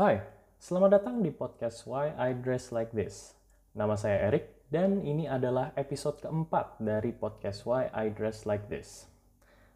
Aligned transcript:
Hai, 0.00 0.16
selamat 0.56 0.96
datang 0.96 1.20
di 1.20 1.28
podcast 1.28 1.84
Why 1.84 2.16
I 2.16 2.32
Dress 2.32 2.72
Like 2.72 2.88
This. 2.96 3.36
Nama 3.76 4.00
saya 4.00 4.32
Erik 4.32 4.48
dan 4.72 5.04
ini 5.04 5.28
adalah 5.28 5.76
episode 5.76 6.24
keempat 6.24 6.80
dari 6.80 7.12
podcast 7.12 7.68
Why 7.68 7.92
I 7.92 8.08
Dress 8.08 8.48
Like 8.48 8.64
This. 8.72 9.12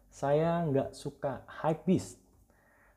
Saya 0.09 0.65
nggak 0.65 0.97
suka 0.97 1.45
hypebeast. 1.61 2.17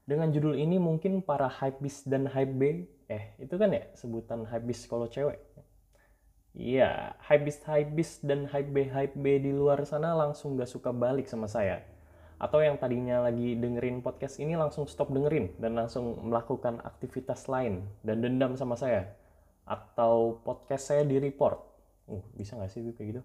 Dengan 0.09 0.33
judul 0.33 0.57
ini 0.57 0.81
mungkin 0.81 1.21
para 1.21 1.53
hypebeast 1.53 2.09
dan 2.09 2.33
hype 2.33 2.89
eh 3.13 3.37
itu 3.37 3.61
kan 3.61 3.77
ya 3.77 3.85
sebutan 3.93 4.49
hypebeast 4.49 4.89
kalau 4.89 5.05
cewek. 5.05 5.37
Iya, 6.57 7.13
hypebeast 7.29 7.69
hypebeast 7.69 8.25
dan 8.25 8.49
hype 8.49 8.73
hype 8.73 9.13
di 9.21 9.53
luar 9.53 9.85
sana 9.85 10.17
langsung 10.17 10.57
nggak 10.57 10.73
suka 10.73 10.97
balik 10.97 11.29
sama 11.29 11.45
saya 11.45 11.85
atau 12.39 12.63
yang 12.63 12.79
tadinya 12.79 13.27
lagi 13.27 13.59
dengerin 13.59 13.99
podcast 13.99 14.39
ini 14.39 14.55
langsung 14.55 14.87
stop 14.87 15.11
dengerin 15.11 15.59
dan 15.59 15.75
langsung 15.75 16.15
melakukan 16.23 16.79
aktivitas 16.87 17.51
lain 17.51 17.83
dan 18.07 18.23
dendam 18.23 18.55
sama 18.55 18.79
saya. 18.79 19.11
Atau 19.69 20.41
podcast 20.47 20.89
saya 20.95 21.03
di 21.05 21.21
report 21.21 21.59
uh, 22.09 22.25
bisa 22.39 22.57
nggak 22.57 22.71
sih 22.71 22.83
kayak 22.95 23.09
gitu? 23.13 23.23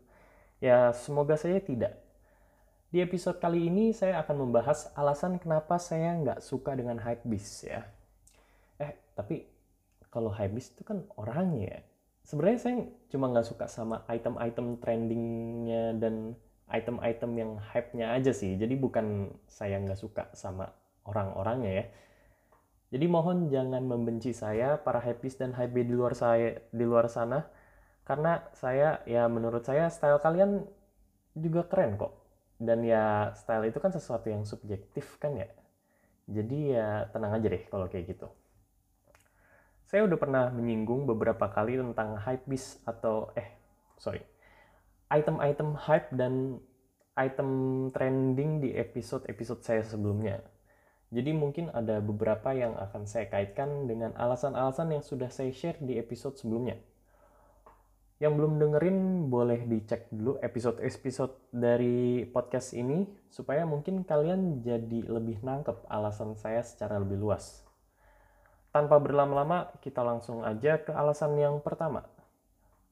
Ya 0.59 0.91
semoga 0.91 1.37
saya 1.37 1.61
tidak. 1.61 1.95
Di 2.89 3.01
episode 3.01 3.37
kali 3.37 3.69
ini 3.69 3.93
saya 3.93 4.21
akan 4.21 4.49
membahas 4.49 4.91
alasan 4.93 5.37
kenapa 5.37 5.77
saya 5.77 6.13
nggak 6.19 6.39
suka 6.41 6.73
dengan 6.73 6.99
hypebeast 6.99 7.69
ya. 7.69 7.85
Eh 8.81 8.97
tapi 9.13 9.45
kalau 10.09 10.33
hypebeast 10.33 10.77
itu 10.77 10.83
kan 10.83 11.05
orangnya. 11.15 11.79
Ya 11.79 11.81
sebenarnya 12.23 12.59
saya 12.59 12.75
cuma 13.11 13.29
nggak 13.29 13.47
suka 13.47 13.65
sama 13.67 14.01
item-item 14.07 14.79
trendingnya 14.79 15.93
dan 15.99 16.33
item-item 16.69 17.31
yang 17.35 17.51
hype-nya 17.59 18.15
aja 18.15 18.31
sih. 18.31 18.55
Jadi 18.55 18.73
bukan 18.79 19.31
saya 19.49 19.79
nggak 19.81 19.99
suka 19.99 20.23
sama 20.33 20.71
orang-orangnya 21.03 21.71
ya. 21.83 21.85
Jadi 22.93 23.05
mohon 23.09 23.49
jangan 23.49 23.81
membenci 23.81 24.37
saya 24.37 24.77
para 24.77 25.01
hypebeast 25.01 25.41
dan 25.41 25.51
hype 25.57 25.73
di 25.73 25.89
luar 25.89 26.13
saya 26.13 26.61
di 26.69 26.85
luar 26.85 27.09
sana 27.09 27.41
karena 28.05 28.45
saya 28.53 29.01
ya 29.09 29.25
menurut 29.25 29.65
saya 29.65 29.89
style 29.89 30.21
kalian 30.21 30.61
juga 31.33 31.65
keren 31.65 31.97
kok. 31.97 32.13
Dan 32.61 32.85
ya 32.85 33.33
style 33.33 33.73
itu 33.73 33.81
kan 33.81 33.91
sesuatu 33.91 34.29
yang 34.29 34.45
subjektif 34.45 35.17
kan 35.17 35.33
ya. 35.35 35.49
Jadi 36.29 36.77
ya 36.77 37.09
tenang 37.11 37.35
aja 37.35 37.47
deh 37.49 37.63
kalau 37.67 37.89
kayak 37.89 38.13
gitu. 38.13 38.29
Saya 39.89 40.05
udah 40.05 40.17
pernah 40.17 40.45
menyinggung 40.53 41.05
beberapa 41.09 41.49
kali 41.49 41.77
tentang 41.77 42.17
hypebeast 42.17 42.85
atau 42.87 43.33
eh 43.37 43.45
sorry 43.97 44.21
item-item 45.13 45.77
hype 45.77 46.09
dan 46.17 46.57
item 47.13 47.49
trending 47.93 48.65
di 48.65 48.73
episode-episode 48.73 49.61
saya 49.61 49.85
sebelumnya. 49.85 50.41
Jadi 51.13 51.29
mungkin 51.29 51.69
ada 51.69 52.01
beberapa 52.01 52.57
yang 52.57 52.73
akan 52.73 53.05
saya 53.05 53.29
kaitkan 53.29 53.85
dengan 53.85 54.17
alasan-alasan 54.17 54.97
yang 54.97 55.05
sudah 55.05 55.29
saya 55.29 55.53
share 55.53 55.77
di 55.77 56.01
episode 56.01 56.33
sebelumnya. 56.41 56.81
Yang 58.17 58.33
belum 58.41 58.53
dengerin 58.57 59.29
boleh 59.29 59.61
dicek 59.69 60.09
dulu 60.09 60.41
episode-episode 60.41 61.53
dari 61.53 62.25
podcast 62.25 62.73
ini 62.73 63.05
supaya 63.29 63.69
mungkin 63.69 64.01
kalian 64.01 64.65
jadi 64.65 65.05
lebih 65.05 65.45
nangkep 65.45 65.85
alasan 65.85 66.33
saya 66.33 66.65
secara 66.65 66.97
lebih 66.97 67.21
luas. 67.21 67.61
Tanpa 68.73 68.97
berlama-lama, 68.97 69.69
kita 69.85 70.01
langsung 70.01 70.41
aja 70.41 70.81
ke 70.81 70.89
alasan 70.89 71.37
yang 71.37 71.61
pertama. 71.61 72.09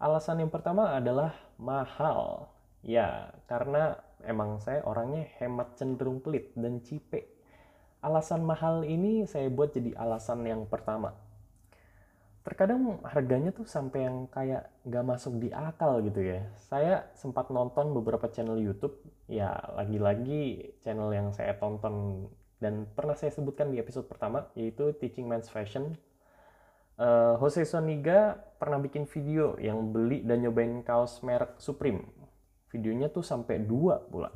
Alasan 0.02 0.42
yang 0.42 0.50
pertama 0.50 0.98
adalah 0.98 1.30
mahal. 1.62 2.50
Ya, 2.82 3.38
karena 3.46 4.02
emang 4.26 4.58
saya 4.58 4.82
orangnya 4.82 5.30
hemat 5.38 5.78
cenderung 5.78 6.26
pelit 6.26 6.50
dan 6.58 6.82
cipe. 6.82 7.30
Alasan 8.02 8.42
mahal 8.42 8.82
ini 8.82 9.30
saya 9.30 9.46
buat 9.54 9.78
jadi 9.78 9.94
alasan 9.94 10.42
yang 10.50 10.66
pertama. 10.66 11.14
Terkadang 12.42 12.98
harganya 13.06 13.54
tuh 13.54 13.70
sampai 13.70 14.10
yang 14.10 14.26
kayak 14.34 14.74
gak 14.90 15.06
masuk 15.06 15.38
di 15.38 15.54
akal 15.54 16.02
gitu 16.02 16.26
ya. 16.26 16.50
Saya 16.58 17.06
sempat 17.14 17.54
nonton 17.54 17.94
beberapa 17.94 18.26
channel 18.26 18.58
YouTube, 18.58 18.98
ya 19.30 19.54
lagi-lagi 19.78 20.74
channel 20.82 21.14
yang 21.14 21.30
saya 21.30 21.54
tonton 21.62 22.26
dan 22.58 22.90
pernah 22.98 23.14
saya 23.14 23.30
sebutkan 23.30 23.70
di 23.70 23.78
episode 23.78 24.10
pertama, 24.10 24.50
yaitu 24.58 24.98
Teaching 24.98 25.30
Men's 25.30 25.54
Fashion 25.54 25.94
uh, 26.98 27.40
Jose 27.40 27.64
Soniga 27.64 28.36
pernah 28.60 28.82
bikin 28.82 29.08
video 29.08 29.56
yang 29.62 29.94
beli 29.94 30.26
dan 30.26 30.44
nyobain 30.44 30.84
kaos 30.84 31.24
merek 31.24 31.62
Supreme. 31.62 32.04
Videonya 32.72 33.12
tuh 33.12 33.24
sampai 33.24 33.60
dua 33.62 34.00
pula. 34.00 34.32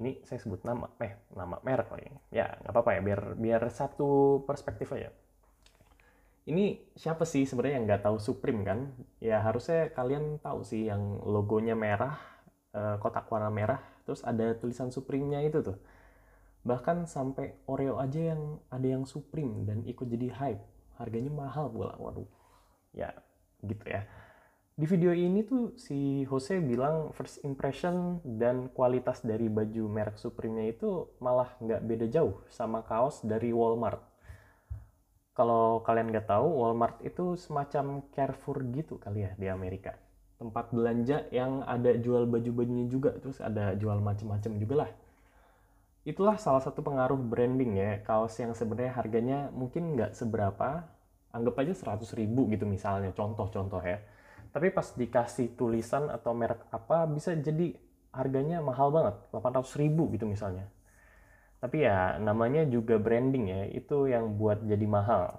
Ini 0.00 0.24
saya 0.24 0.40
sebut 0.40 0.64
nama, 0.64 0.88
eh 1.02 1.20
nama 1.36 1.60
merek 1.60 1.92
lagi. 1.92 2.08
Ya 2.32 2.56
nggak 2.64 2.72
apa-apa 2.72 2.90
ya, 2.96 3.00
biar 3.04 3.20
biar 3.36 3.62
satu 3.68 4.42
perspektif 4.48 4.94
aja. 4.96 5.12
Ini 6.48 6.96
siapa 6.96 7.28
sih 7.28 7.44
sebenarnya 7.44 7.76
yang 7.76 7.86
nggak 7.86 8.04
tahu 8.08 8.16
Supreme 8.16 8.64
kan? 8.64 8.96
Ya 9.20 9.44
harusnya 9.44 9.92
kalian 9.92 10.40
tahu 10.40 10.64
sih 10.64 10.88
yang 10.88 11.20
logonya 11.20 11.76
merah, 11.76 12.16
uh, 12.72 12.96
kotak 12.96 13.28
warna 13.28 13.52
merah, 13.52 13.78
terus 14.08 14.24
ada 14.24 14.56
tulisan 14.56 14.88
Supreme-nya 14.88 15.44
itu 15.44 15.60
tuh. 15.60 15.78
Bahkan 16.64 17.08
sampai 17.08 17.56
Oreo 17.68 18.00
aja 18.00 18.34
yang 18.36 18.60
ada 18.72 18.88
yang 18.88 19.04
Supreme 19.04 19.68
dan 19.68 19.84
ikut 19.84 20.08
jadi 20.08 20.32
hype 20.32 20.62
harganya 21.00 21.32
mahal 21.32 21.72
pula 21.72 21.96
waduh 21.96 22.28
ya 22.92 23.08
gitu 23.64 23.88
ya 23.88 24.04
di 24.80 24.88
video 24.88 25.12
ini 25.12 25.44
tuh 25.44 25.76
si 25.76 26.24
Jose 26.24 26.56
bilang 26.56 27.12
first 27.12 27.44
impression 27.44 28.16
dan 28.24 28.72
kualitas 28.72 29.20
dari 29.20 29.52
baju 29.52 29.84
merek 29.92 30.16
Supreme-nya 30.16 30.72
itu 30.72 31.04
malah 31.20 31.52
nggak 31.60 31.84
beda 31.84 32.06
jauh 32.08 32.40
sama 32.48 32.80
kaos 32.80 33.20
dari 33.20 33.52
Walmart. 33.52 34.00
Kalau 35.36 35.84
kalian 35.84 36.08
nggak 36.08 36.32
tahu, 36.32 36.64
Walmart 36.64 37.04
itu 37.04 37.36
semacam 37.36 38.08
Carrefour 38.08 38.64
gitu 38.72 38.96
kali 38.96 39.28
ya 39.28 39.36
di 39.36 39.52
Amerika. 39.52 40.00
Tempat 40.40 40.72
belanja 40.72 41.28
yang 41.28 41.60
ada 41.68 41.92
jual 42.00 42.24
baju-bajunya 42.24 42.88
juga, 42.88 43.12
terus 43.20 43.36
ada 43.44 43.76
jual 43.76 44.00
macem-macem 44.00 44.56
juga 44.56 44.88
lah. 44.88 44.90
Itulah 46.00 46.40
salah 46.40 46.64
satu 46.64 46.80
pengaruh 46.80 47.20
branding 47.20 47.76
ya, 47.76 48.00
kaos 48.00 48.32
yang 48.40 48.56
sebenarnya 48.56 48.96
harganya 48.96 49.38
mungkin 49.52 49.92
nggak 49.92 50.16
seberapa, 50.16 50.88
anggap 51.28 51.54
aja 51.60 51.72
100 51.76 52.16
ribu 52.16 52.48
gitu 52.48 52.64
misalnya, 52.64 53.12
contoh-contoh 53.12 53.84
ya. 53.84 54.00
Tapi 54.50 54.72
pas 54.72 54.88
dikasih 54.96 55.54
tulisan 55.60 56.08
atau 56.08 56.32
merek 56.32 56.64
apa, 56.72 57.04
bisa 57.04 57.36
jadi 57.36 57.76
harganya 58.16 58.64
mahal 58.64 58.88
banget, 58.90 59.20
800 59.28 59.76
ribu 59.76 60.08
gitu 60.16 60.24
misalnya. 60.24 60.66
Tapi 61.60 61.84
ya 61.84 62.16
namanya 62.16 62.64
juga 62.64 62.96
branding 62.96 63.52
ya, 63.52 63.62
itu 63.68 64.08
yang 64.08 64.40
buat 64.40 64.64
jadi 64.64 64.86
mahal. 64.88 65.36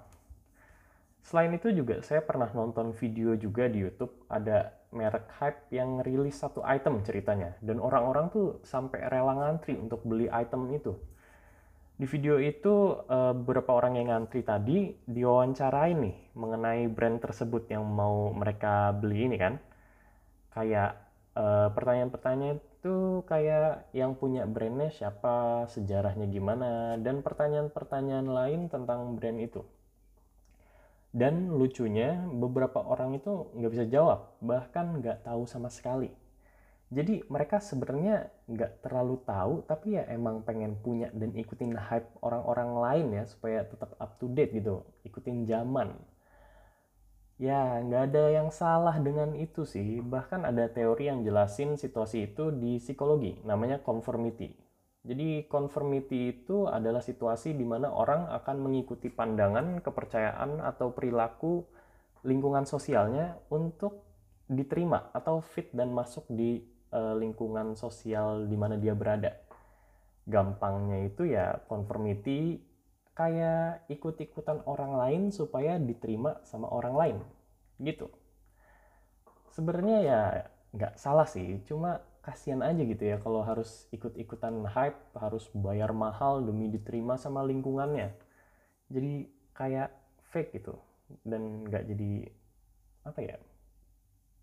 Selain 1.26 1.50
itu 1.54 1.74
juga 1.74 2.06
saya 2.06 2.22
pernah 2.22 2.46
nonton 2.54 2.94
video 2.94 3.34
juga 3.34 3.66
di 3.66 3.82
YouTube, 3.82 4.14
ada 4.30 4.78
merek 4.92 5.26
hype 5.40 5.72
yang 5.72 6.04
rilis 6.04 6.36
satu 6.36 6.60
item 6.62 7.00
ceritanya 7.02 7.56
dan 7.64 7.80
orang-orang 7.80 8.28
tuh 8.28 8.60
sampai 8.62 9.08
rela 9.08 9.32
ngantri 9.34 9.74
untuk 9.80 10.04
beli 10.04 10.28
item 10.28 10.68
itu. 10.76 10.92
Di 11.96 12.08
video 12.08 12.40
itu 12.40 12.98
uh, 13.04 13.32
beberapa 13.36 13.76
orang 13.76 14.00
yang 14.00 14.08
ngantri 14.12 14.42
tadi 14.44 14.96
diwawancarai 15.06 15.92
nih 15.96 16.16
mengenai 16.36 16.88
brand 16.88 17.20
tersebut 17.20 17.68
yang 17.68 17.84
mau 17.84 18.32
mereka 18.32 18.92
beli 18.96 19.28
ini 19.28 19.36
kan. 19.36 19.60
Kayak 20.52 20.98
uh, 21.36 21.72
pertanyaan-pertanyaan 21.72 22.58
itu 22.60 23.22
kayak 23.30 23.86
yang 23.94 24.18
punya 24.18 24.42
brandnya 24.50 24.90
siapa, 24.90 25.70
sejarahnya 25.70 26.26
gimana, 26.26 26.98
dan 26.98 27.22
pertanyaan-pertanyaan 27.22 28.26
lain 28.26 28.60
tentang 28.66 29.14
brand 29.14 29.38
itu. 29.38 29.62
Dan 31.12 31.52
lucunya 31.52 32.16
beberapa 32.24 32.80
orang 32.80 33.20
itu 33.20 33.52
nggak 33.52 33.72
bisa 33.76 33.84
jawab, 33.84 34.32
bahkan 34.40 34.96
nggak 34.96 35.28
tahu 35.28 35.44
sama 35.44 35.68
sekali. 35.68 36.08
Jadi 36.92 37.24
mereka 37.28 37.60
sebenarnya 37.60 38.32
nggak 38.48 38.84
terlalu 38.84 39.20
tahu, 39.24 39.64
tapi 39.68 40.00
ya 40.00 40.08
emang 40.08 40.40
pengen 40.40 40.76
punya 40.80 41.12
dan 41.12 41.36
ikutin 41.36 41.76
hype 41.76 42.08
orang-orang 42.24 42.70
lain 42.80 43.06
ya 43.16 43.24
supaya 43.28 43.64
tetap 43.64 43.92
up 43.96 44.16
to 44.16 44.28
date 44.32 44.56
gitu, 44.56 44.84
ikutin 45.04 45.44
zaman. 45.44 45.92
Ya 47.36 47.80
nggak 47.80 48.12
ada 48.12 48.24
yang 48.32 48.48
salah 48.48 48.96
dengan 48.96 49.36
itu 49.36 49.68
sih, 49.68 50.00
bahkan 50.00 50.48
ada 50.48 50.68
teori 50.68 51.12
yang 51.12 51.24
jelasin 51.24 51.76
situasi 51.76 52.32
itu 52.32 52.52
di 52.52 52.80
psikologi, 52.80 53.40
namanya 53.44 53.80
conformity. 53.80 54.61
Jadi 55.02 55.50
conformity 55.50 56.30
itu 56.30 56.70
adalah 56.70 57.02
situasi 57.02 57.58
di 57.58 57.66
mana 57.66 57.90
orang 57.90 58.30
akan 58.30 58.56
mengikuti 58.62 59.10
pandangan, 59.10 59.82
kepercayaan 59.82 60.62
atau 60.62 60.94
perilaku 60.94 61.66
lingkungan 62.22 62.62
sosialnya 62.62 63.34
untuk 63.50 64.06
diterima 64.46 65.10
atau 65.10 65.42
fit 65.42 65.74
dan 65.74 65.90
masuk 65.90 66.30
di 66.30 66.62
uh, 66.94 67.18
lingkungan 67.18 67.74
sosial 67.74 68.46
di 68.46 68.54
mana 68.54 68.78
dia 68.78 68.94
berada. 68.94 69.42
Gampangnya 70.22 71.02
itu 71.02 71.26
ya 71.26 71.58
conformity 71.66 72.62
kayak 73.18 73.90
ikut-ikutan 73.90 74.62
orang 74.70 74.94
lain 74.94 75.22
supaya 75.34 75.82
diterima 75.82 76.38
sama 76.46 76.70
orang 76.70 76.94
lain 76.94 77.16
gitu. 77.82 78.06
Sebenarnya 79.50 79.98
ya 80.00 80.20
nggak 80.72 80.94
salah 80.94 81.26
sih, 81.26 81.60
cuma 81.66 82.00
kasihan 82.22 82.62
aja 82.62 82.78
gitu 82.86 83.02
ya 83.02 83.18
kalau 83.18 83.42
harus 83.42 83.90
ikut-ikutan 83.90 84.62
hype, 84.70 84.98
harus 85.18 85.50
bayar 85.50 85.90
mahal 85.90 86.46
demi 86.46 86.70
diterima 86.70 87.18
sama 87.18 87.42
lingkungannya. 87.42 88.14
Jadi 88.86 89.26
kayak 89.52 89.90
fake 90.30 90.62
gitu 90.62 90.78
dan 91.26 91.66
nggak 91.66 91.84
jadi 91.92 92.12
apa 93.02 93.20
ya 93.20 93.36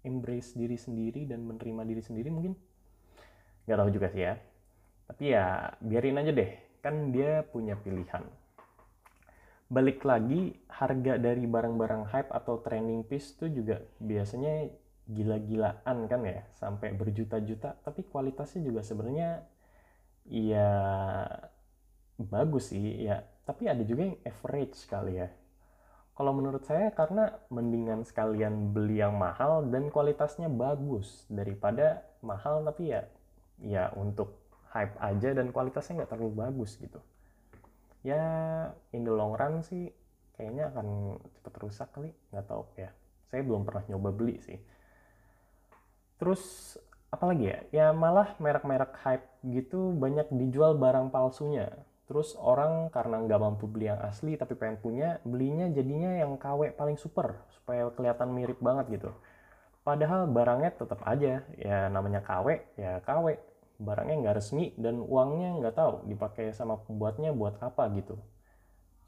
embrace 0.04 0.54
diri 0.54 0.76
sendiri 0.76 1.24
dan 1.26 1.48
menerima 1.48 1.88
diri 1.88 2.04
sendiri 2.04 2.30
mungkin. 2.30 2.54
Nggak 3.64 3.78
tahu 3.80 3.90
juga 3.96 4.08
sih 4.12 4.22
ya. 4.28 4.36
Tapi 5.08 5.24
ya 5.32 5.74
biarin 5.80 6.20
aja 6.20 6.32
deh 6.36 6.52
kan 6.84 7.16
dia 7.16 7.48
punya 7.48 7.80
pilihan. 7.80 8.24
Balik 9.70 10.02
lagi 10.02 10.58
harga 10.68 11.16
dari 11.22 11.46
barang-barang 11.46 12.10
hype 12.10 12.32
atau 12.34 12.60
trending 12.60 13.06
piece 13.06 13.38
tuh 13.38 13.48
juga 13.54 13.86
biasanya 14.02 14.68
gila-gilaan 15.10 16.06
kan 16.06 16.22
ya 16.22 16.46
sampai 16.54 16.94
berjuta-juta. 16.94 17.82
Tapi 17.82 18.06
kualitasnya 18.06 18.62
juga 18.62 18.86
sebenarnya 18.86 19.42
ya 20.30 20.70
bagus 22.22 22.70
sih 22.72 23.10
ya. 23.10 23.26
Tapi 23.44 23.66
ada 23.66 23.82
juga 23.82 24.06
yang 24.06 24.18
average 24.22 24.86
kali 24.86 25.18
ya. 25.18 25.30
Kalau 26.14 26.36
menurut 26.36 26.62
saya 26.68 26.92
karena 26.94 27.32
mendingan 27.50 28.04
sekalian 28.06 28.76
beli 28.76 29.00
yang 29.02 29.16
mahal 29.18 29.66
dan 29.66 29.88
kualitasnya 29.90 30.52
bagus 30.52 31.26
daripada 31.32 32.04
mahal 32.20 32.62
tapi 32.68 32.92
ya 32.92 33.08
ya 33.64 33.90
untuk 33.96 34.36
hype 34.76 35.00
aja 35.00 35.32
dan 35.34 35.50
kualitasnya 35.50 36.04
nggak 36.04 36.12
terlalu 36.12 36.34
bagus 36.38 36.78
gitu. 36.78 37.02
Ya 38.06 38.22
in 38.94 39.08
the 39.08 39.12
long 39.16 39.34
run 39.34 39.66
sih 39.66 39.90
kayaknya 40.38 40.70
akan 40.76 41.18
cepet 41.40 41.54
rusak 41.58 41.90
kali 41.96 42.12
nggak 42.30 42.46
tahu 42.46 42.68
ya. 42.78 42.92
Saya 43.32 43.42
belum 43.42 43.64
pernah 43.66 43.88
nyoba 43.90 44.12
beli 44.14 44.38
sih 44.44 44.60
terus 46.20 46.76
apalagi 47.10 47.46
ya? 47.50 47.60
Ya 47.74 47.88
malah 47.96 48.38
merek-merek 48.38 48.94
hype 49.02 49.26
gitu 49.48 49.96
banyak 49.98 50.30
dijual 50.30 50.78
barang 50.78 51.10
palsunya. 51.10 51.74
Terus 52.10 52.34
orang 52.42 52.90
karena 52.90 53.22
nggak 53.22 53.42
mampu 53.42 53.70
beli 53.70 53.86
yang 53.90 54.02
asli 54.02 54.34
tapi 54.34 54.58
pengen 54.58 54.82
punya 54.82 55.22
belinya 55.22 55.70
jadinya 55.70 56.18
yang 56.18 56.42
KW 56.42 56.74
paling 56.74 56.98
super 56.98 57.46
supaya 57.54 57.90
kelihatan 57.94 58.34
mirip 58.34 58.58
banget 58.62 58.98
gitu. 58.98 59.10
Padahal 59.86 60.26
barangnya 60.30 60.74
tetap 60.74 61.02
aja 61.06 61.46
ya 61.58 61.78
namanya 61.90 62.22
KW 62.26 62.48
ya 62.78 63.02
KW 63.06 63.38
barangnya 63.80 64.16
nggak 64.26 64.36
resmi 64.42 64.74
dan 64.76 65.00
uangnya 65.00 65.56
nggak 65.62 65.76
tahu 65.78 65.94
dipakai 66.10 66.52
sama 66.52 66.82
pembuatnya 66.82 67.30
buat 67.30 67.62
apa 67.62 67.88
gitu. 67.94 68.18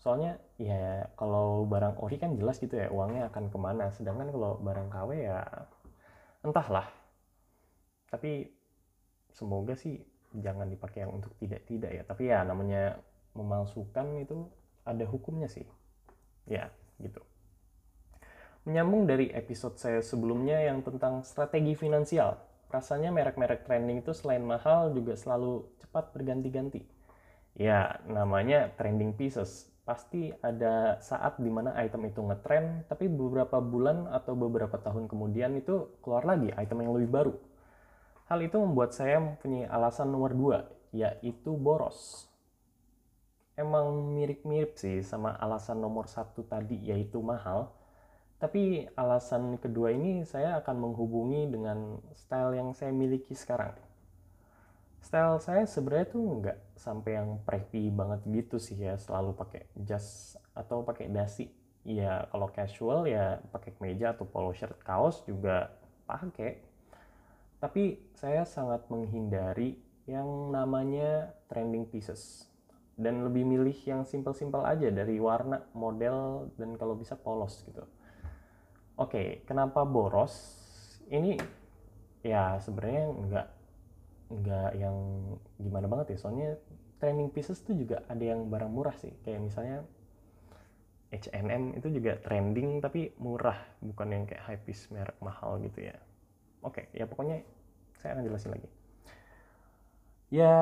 Soalnya 0.02 0.38
ya 0.62 1.10
kalau 1.18 1.66
barang 1.66 1.98
ori 2.02 2.18
kan 2.22 2.38
jelas 2.38 2.57
gitu 2.62 2.78
ya 2.78 2.90
uangnya 2.94 3.34
akan 3.34 3.50
ke 3.50 3.57
mana. 3.57 3.90
Sedangkan 3.90 4.30
kalau 4.30 4.62
barang 4.62 4.88
KW 4.94 5.10
ya 5.25 5.42
entahlah 6.46 7.00
tapi 8.12 8.52
semoga 9.31 9.74
sih 9.74 9.98
jangan 10.36 10.68
dipakai 10.68 11.08
yang 11.08 11.16
untuk 11.16 11.31
tidak 11.40 11.63
tidak 11.66 11.92
ya 11.96 12.04
tapi 12.04 12.28
ya 12.28 12.44
namanya 12.44 13.00
memalsukan 13.34 14.19
itu 14.19 14.46
ada 14.84 15.08
hukumnya 15.08 15.48
sih 15.48 15.63
ya 16.46 16.68
gitu 17.00 17.24
menyambung 18.68 19.10
dari 19.10 19.31
episode 19.34 19.80
saya 19.80 20.04
sebelumnya 20.04 20.60
yang 20.62 20.84
tentang 20.84 21.24
strategi 21.25 21.74
finansial 21.74 22.38
rasanya 22.72 23.12
merek-merek 23.12 23.68
trending 23.68 24.00
itu 24.02 24.16
selain 24.16 24.42
mahal 24.42 24.96
juga 24.96 25.19
selalu 25.19 25.68
cepat 25.84 26.16
berganti-ganti. 26.16 26.81
Ya, 27.60 28.00
namanya 28.07 28.72
trending 28.80 29.19
pieces. 29.19 29.68
Pasti 29.84 30.31
ada 30.40 31.04
saat 31.04 31.36
di 31.36 31.52
mana 31.52 31.75
item 31.75 32.07
itu 32.07 32.24
ngetrend, 32.24 32.88
tapi 32.88 33.12
beberapa 33.12 33.60
bulan 33.60 34.07
atau 34.07 34.40
beberapa 34.40 34.80
tahun 34.80 35.12
kemudian 35.12 35.60
itu 35.60 36.00
keluar 36.00 36.24
lagi 36.24 36.48
item 36.56 36.88
yang 36.88 36.96
lebih 36.96 37.12
baru. 37.12 37.34
Hal 38.31 38.39
itu 38.39 38.56
membuat 38.56 38.95
saya 38.95 39.19
mempunyai 39.19 39.68
alasan 39.68 40.07
nomor 40.07 40.31
dua, 40.31 40.72
yaitu 40.95 41.51
boros. 41.51 42.31
Emang 43.60 43.92
mirip-mirip 44.16 44.80
sih 44.80 45.04
sama 45.04 45.36
alasan 45.36 45.83
nomor 45.83 46.07
satu 46.07 46.48
tadi, 46.48 46.80
yaitu 46.80 47.19
mahal 47.19 47.75
tapi 48.42 48.89
alasan 48.98 49.62
kedua 49.62 49.94
ini 49.94 50.25
saya 50.25 50.57
akan 50.66 50.89
menghubungi 50.89 51.45
dengan 51.45 52.01
style 52.18 52.57
yang 52.57 52.74
saya 52.74 52.89
miliki 52.89 53.38
sekarang. 53.38 53.78
Style 54.98 55.38
saya 55.38 55.69
sebenarnya 55.69 56.07
tuh 56.10 56.25
nggak 56.42 56.57
sampai 56.74 57.22
yang 57.22 57.38
preppy 57.45 57.94
banget 57.94 58.25
gitu 58.25 58.57
sih 58.57 58.81
ya, 58.81 58.98
selalu 58.98 59.38
pakai 59.38 59.69
jas 59.86 60.33
atau 60.57 60.81
pakai 60.81 61.13
dasi. 61.13 61.54
Ya 61.86 62.25
kalau 62.33 62.50
casual 62.50 63.06
ya 63.06 63.45
pakai 63.54 63.78
kemeja 63.78 64.18
atau 64.18 64.25
polo 64.25 64.57
shirt, 64.57 64.81
kaos 64.81 65.22
juga 65.30 65.69
pakai. 66.10 66.70
Tapi 67.62 68.02
saya 68.18 68.42
sangat 68.44 68.90
menghindari 68.90 69.78
yang 70.10 70.50
namanya 70.50 71.38
trending 71.46 71.86
pieces 71.86 72.50
dan 72.98 73.22
lebih 73.22 73.46
milih 73.46 73.78
yang 73.86 74.02
simple-simple 74.02 74.66
aja 74.66 74.90
dari 74.90 75.22
warna, 75.22 75.62
model 75.78 76.50
dan 76.58 76.75
kalau 76.75 76.98
bisa 76.98 77.13
polos 77.16 77.62
gitu 77.63 77.86
Oke, 79.02 79.42
kenapa 79.50 79.81
boros? 79.81 80.62
Ini 81.10 81.34
ya 82.22 82.62
sebenarnya 82.62 83.06
nggak 83.10 83.48
nggak 84.30 84.72
yang 84.78 84.96
gimana 85.57 85.90
banget 85.90 86.14
ya. 86.14 86.18
Soalnya 86.22 86.50
trending 87.02 87.34
pieces 87.34 87.66
tuh 87.66 87.74
juga 87.74 88.06
ada 88.06 88.22
yang 88.22 88.46
barang 88.52 88.69
murah 88.69 88.94
sih. 89.02 89.10
Kayak 89.25 89.42
misalnya 89.48 89.78
H&M 91.10 91.81
itu 91.81 91.88
juga 91.92 92.22
trending 92.22 92.78
tapi 92.78 93.10
murah, 93.18 93.57
bukan 93.81 94.07
yang 94.14 94.24
kayak 94.30 94.44
high 94.46 94.62
piece 94.62 94.86
merek 94.94 95.18
mahal 95.18 95.57
gitu 95.66 95.90
ya. 95.90 95.98
Oke, 96.62 96.86
okay, 96.86 96.86
ya 96.94 97.10
pokoknya 97.10 97.42
saya 97.98 98.18
akan 98.18 98.25
jelasin 98.25 98.54
lagi. 98.54 98.69
Ya, 100.31 100.56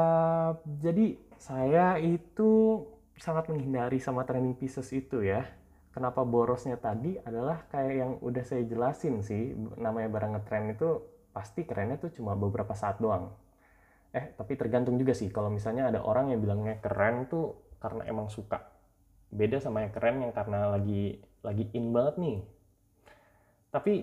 jadi 0.65 1.19
saya 1.37 2.01
itu 2.01 2.83
sangat 3.19 3.51
menghindari 3.51 3.99
sama 4.01 4.23
trending 4.23 4.55
pieces 4.57 4.89
itu 4.95 5.21
ya. 5.21 5.45
Kenapa 5.91 6.23
borosnya 6.23 6.79
tadi 6.79 7.19
adalah 7.21 7.67
kayak 7.69 7.93
yang 7.93 8.11
udah 8.23 8.43
saya 8.47 8.63
jelasin 8.63 9.19
sih 9.21 9.53
namanya 9.77 10.09
barang 10.09 10.31
ngetren 10.39 10.73
itu 10.73 11.03
pasti 11.35 11.67
kerennya 11.67 11.99
tuh 11.99 12.11
cuma 12.15 12.33
beberapa 12.33 12.71
saat 12.73 12.97
doang. 13.03 13.35
Eh 14.15 14.33
tapi 14.33 14.57
tergantung 14.57 14.97
juga 14.97 15.13
sih 15.13 15.29
kalau 15.29 15.51
misalnya 15.53 15.91
ada 15.91 15.99
orang 16.01 16.33
yang 16.33 16.39
bilangnya 16.41 16.81
keren 16.81 17.29
tuh 17.29 17.59
karena 17.83 18.05
emang 18.09 18.31
suka. 18.31 18.63
Beda 19.29 19.61
sama 19.61 19.85
yang 19.85 19.93
keren 19.93 20.23
yang 20.23 20.33
karena 20.33 20.71
lagi 20.71 21.21
lagi 21.45 21.69
in 21.77 21.93
banget 21.93 22.15
nih. 22.17 22.37
Tapi 23.69 23.93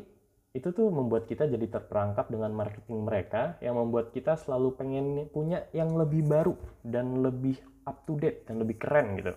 itu 0.56 0.72
tuh 0.72 0.88
membuat 0.88 1.28
kita 1.28 1.44
jadi 1.44 1.68
terperangkap 1.68 2.32
dengan 2.32 2.48
marketing 2.56 3.04
mereka 3.04 3.60
yang 3.60 3.76
membuat 3.76 4.16
kita 4.16 4.40
selalu 4.40 4.72
pengen 4.72 5.28
punya 5.28 5.68
yang 5.76 5.92
lebih 5.92 6.24
baru 6.24 6.56
dan 6.80 7.20
lebih 7.20 7.60
up 7.84 8.08
to 8.08 8.16
date 8.16 8.48
dan 8.48 8.64
lebih 8.64 8.80
keren 8.80 9.20
gitu. 9.20 9.36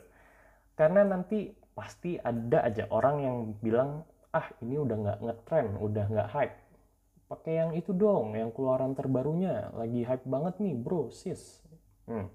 Karena 0.79 1.03
nanti 1.03 1.51
pasti 1.75 2.15
ada 2.15 2.63
aja 2.63 2.87
orang 2.87 3.15
yang 3.19 3.37
bilang 3.59 4.07
ah 4.31 4.47
ini 4.63 4.79
udah 4.79 4.95
nggak 4.95 5.19
ngetrend 5.27 5.71
udah 5.83 6.05
nggak 6.07 6.29
hype. 6.31 6.55
Pakai 7.27 7.53
yang 7.59 7.71
itu 7.75 7.91
dong 7.91 8.39
yang 8.39 8.55
keluaran 8.55 8.95
terbarunya. 8.95 9.75
Lagi 9.75 10.07
hype 10.07 10.23
banget 10.23 10.63
nih 10.63 10.73
bro 10.79 11.11
sis. 11.11 11.59
Hmm. 12.09 12.25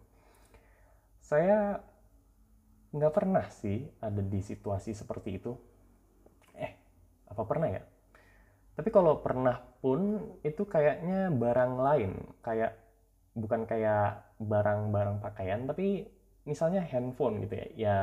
saya 1.25 1.83
nggak 2.95 3.11
pernah 3.11 3.49
sih 3.51 3.91
ada 3.99 4.23
di 4.23 4.39
situasi 4.45 4.93
seperti 4.93 5.41
itu. 5.41 5.57
Eh 6.53 6.73
apa 7.33 7.43
pernah 7.49 7.73
ya 7.73 7.83
tapi 8.75 8.89
kalau 8.91 9.23
pernah 9.23 9.63
pun 9.83 10.01
itu 10.43 10.63
kayaknya 10.67 11.31
barang 11.31 11.75
lain 11.79 12.11
kayak 12.43 12.75
bukan 13.35 13.67
kayak 13.67 14.23
barang-barang 14.39 15.19
pakaian 15.23 15.67
tapi 15.67 16.07
misalnya 16.47 16.83
handphone 16.83 17.43
gitu 17.47 17.55
ya 17.59 17.67
ya 17.75 17.99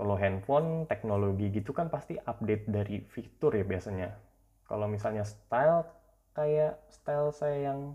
kalau 0.00 0.16
handphone, 0.16 0.88
teknologi 0.88 1.52
gitu 1.52 1.76
kan 1.76 1.92
pasti 1.92 2.16
update 2.16 2.64
dari 2.72 3.04
fitur 3.04 3.52
ya 3.52 3.68
biasanya. 3.68 4.16
Kalau 4.64 4.88
misalnya 4.88 5.28
style, 5.28 5.84
kayak 6.32 6.80
style 6.88 7.28
saya 7.36 7.68
yang 7.68 7.92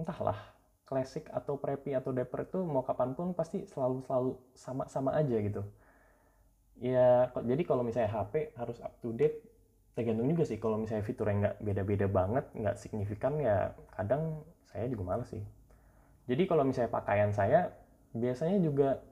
entahlah, 0.00 0.40
klasik 0.88 1.28
atau 1.28 1.60
preppy 1.60 1.92
atau 1.92 2.08
dapper 2.16 2.48
itu 2.48 2.64
mau 2.64 2.80
kapan 2.80 3.12
pun 3.12 3.36
pasti 3.36 3.68
selalu-selalu 3.68 4.32
sama-sama 4.56 5.12
aja 5.12 5.36
gitu. 5.44 5.62
Ya, 6.80 7.28
jadi 7.36 7.62
kalau 7.68 7.84
misalnya 7.84 8.08
HP 8.08 8.56
harus 8.56 8.80
up 8.80 8.96
to 9.04 9.12
date, 9.12 9.44
tergantung 9.94 10.28
juga 10.30 10.44
sih. 10.46 10.58
Kalau 10.58 10.76
misalnya 10.78 11.06
fiturnya 11.06 11.34
nggak 11.40 11.56
beda-beda 11.62 12.06
banget, 12.10 12.44
nggak 12.54 12.76
signifikan, 12.78 13.38
ya 13.38 13.72
kadang 13.94 14.42
saya 14.68 14.90
juga 14.90 15.02
males 15.14 15.30
sih. 15.30 15.42
Jadi 16.26 16.42
kalau 16.50 16.66
misalnya 16.66 16.90
pakaian 16.90 17.30
saya, 17.30 17.70
biasanya 18.14 18.58
juga 18.62 19.02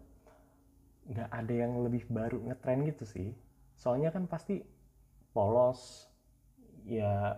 nggak 1.03 1.31
ada 1.35 1.55
yang 1.55 1.83
lebih 1.83 2.07
baru 2.07 2.39
ngetren 2.47 2.87
gitu 2.87 3.03
sih 3.03 3.35
soalnya 3.75 4.15
kan 4.15 4.31
pasti 4.31 4.63
polos 5.35 6.07
ya 6.87 7.35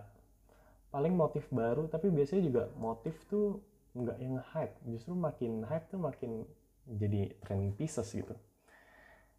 paling 0.93 1.17
motif 1.17 1.49
baru 1.49 1.89
tapi 1.89 2.13
biasanya 2.13 2.43
juga 2.45 2.63
motif 2.77 3.17
tuh 3.25 3.57
nggak 3.97 4.17
yang 4.21 4.37
hype 4.53 4.75
justru 4.85 5.17
makin 5.17 5.65
hype 5.65 5.89
tuh 5.89 5.97
makin 5.97 6.45
jadi 6.85 7.33
trending 7.41 7.73
pieces 7.73 8.05
gitu 8.13 8.37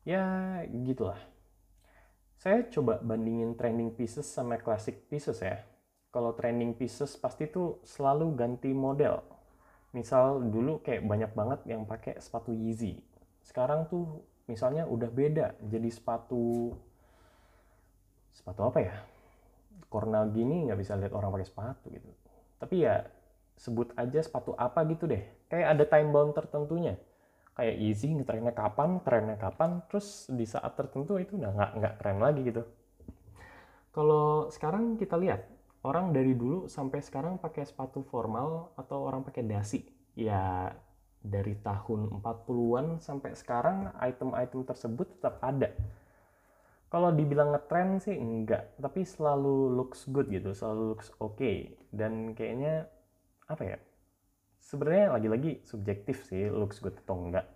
ya 0.02 0.58
gitulah 0.66 1.18
saya 2.37 2.69
coba 2.69 3.00
bandingin 3.00 3.57
trending 3.57 3.97
pieces 3.97 4.28
sama 4.28 4.61
classic 4.61 5.09
pieces 5.09 5.40
ya. 5.40 5.64
Kalau 6.12 6.37
trending 6.37 6.76
pieces 6.76 7.16
pasti 7.16 7.49
tuh 7.49 7.81
selalu 7.85 8.37
ganti 8.37 8.76
model. 8.76 9.25
Misal 9.97 10.45
dulu 10.52 10.85
kayak 10.85 11.05
banyak 11.05 11.33
banget 11.33 11.61
yang 11.64 11.88
pakai 11.88 12.21
sepatu 12.21 12.52
Yeezy. 12.52 13.00
Sekarang 13.40 13.88
tuh 13.88 14.21
misalnya 14.49 14.85
udah 14.85 15.09
beda 15.09 15.57
jadi 15.64 15.88
sepatu 15.88 16.76
sepatu 18.37 18.61
apa 18.69 18.78
ya? 18.85 18.95
Corona 19.88 20.28
gini 20.28 20.69
nggak 20.69 20.78
bisa 20.81 20.93
lihat 20.97 21.16
orang 21.16 21.33
pakai 21.33 21.49
sepatu 21.49 21.88
gitu. 21.88 22.09
Tapi 22.61 22.85
ya 22.85 23.05
sebut 23.57 23.97
aja 23.97 24.21
sepatu 24.21 24.52
apa 24.61 24.85
gitu 24.93 25.09
deh. 25.09 25.25
Kayak 25.49 25.69
ada 25.73 25.85
time 25.88 26.12
bound 26.12 26.37
tertentunya 26.37 27.00
kayak 27.56 27.76
easy 27.80 28.12
ngetrennya 28.12 28.52
kapan 28.52 29.00
trennya 29.00 29.40
kapan 29.40 29.80
terus 29.88 30.28
di 30.28 30.44
saat 30.44 30.76
tertentu 30.76 31.16
itu 31.16 31.40
udah 31.40 31.50
nggak 31.56 31.70
nggak 31.80 31.94
keren 31.98 32.20
lagi 32.20 32.40
gitu 32.44 32.62
kalau 33.96 34.52
sekarang 34.52 35.00
kita 35.00 35.16
lihat 35.16 35.48
orang 35.86 36.12
dari 36.12 36.36
dulu 36.36 36.68
sampai 36.68 37.00
sekarang 37.00 37.40
pakai 37.40 37.64
sepatu 37.64 38.04
formal 38.04 38.76
atau 38.76 39.08
orang 39.08 39.25
pakai 39.25 39.46
dasi 39.46 39.80
ya 40.12 40.68
dari 41.26 41.58
tahun 41.58 42.22
40-an 42.22 43.02
sampai 43.02 43.34
sekarang 43.34 43.90
item-item 43.98 44.62
tersebut 44.62 45.18
tetap 45.18 45.42
ada. 45.42 45.75
Kalau 46.86 47.10
dibilang 47.10 47.50
ngetrend 47.50 47.98
sih 47.98 48.14
enggak, 48.14 48.78
tapi 48.78 49.02
selalu 49.02 49.75
looks 49.75 50.06
good 50.06 50.30
gitu, 50.30 50.54
selalu 50.54 50.94
looks 50.94 51.10
oke 51.18 51.34
okay. 51.34 51.75
dan 51.90 52.30
kayaknya 52.38 52.86
apa 53.50 53.62
ya? 53.75 53.78
Sebenarnya 54.66 55.14
lagi-lagi 55.14 55.62
subjektif 55.62 56.26
sih 56.26 56.50
looks 56.50 56.82
good 56.82 56.99
atau 57.06 57.14
enggak. 57.14 57.46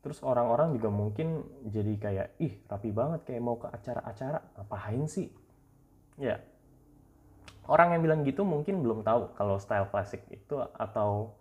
Terus 0.00 0.24
orang-orang 0.24 0.72
juga 0.72 0.88
mungkin 0.88 1.44
jadi 1.68 1.92
kayak 2.00 2.28
ih 2.40 2.54
rapi 2.64 2.96
banget 2.96 3.28
kayak 3.28 3.42
mau 3.44 3.60
ke 3.60 3.68
acara-acara, 3.68 4.40
ngapain 4.56 5.04
sih? 5.04 5.28
Ya. 6.16 6.40
Orang 7.68 7.92
yang 7.92 8.00
bilang 8.00 8.24
gitu 8.24 8.40
mungkin 8.46 8.80
belum 8.80 9.04
tahu 9.04 9.36
kalau 9.36 9.60
style 9.60 9.90
klasik 9.92 10.24
itu 10.32 10.56
atau 10.80 11.36